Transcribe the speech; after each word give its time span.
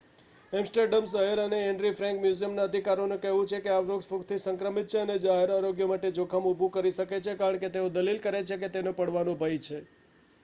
Amsterdam 0.53 1.07
શહેર 1.09 1.39
અને 1.41 1.57
Anne 1.63 1.89
Frank 1.97 2.21
મ્યુઝિયમના 2.21 2.63
અધિકારીઓ 2.69 3.03
નું 3.03 3.19
કહેવું 3.19 3.49
છે 3.51 3.59
કે 3.59 3.71
આ 3.73 3.83
વૃક્ષ 3.83 4.07
ફૂગથી 4.07 4.39
સંક્રમિત 4.39 4.89
છે 4.89 5.01
અને 5.01 5.17
જાહેર 5.19 5.53
આરોગ્ય 5.55 5.87
માટે 5.87 6.11
જોખમ 6.13 6.47
ઊભું 6.47 6.71
કરે 6.71 6.93
શકે 6.93 7.19
છે 7.19 7.35
કારણ 7.35 7.59
કે 7.59 7.69
તેઓ 7.69 7.91
દલીલ 7.91 8.21
કરે 8.21 8.41
છે 8.43 8.57
કે 8.57 8.71
તેનો 8.71 8.95
પડવાનો 8.95 9.37
ભય 9.37 9.59
છે 9.59 9.83